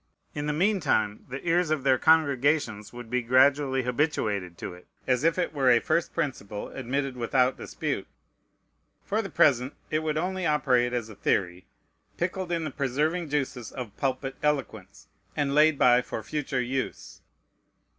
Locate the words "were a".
5.53-5.79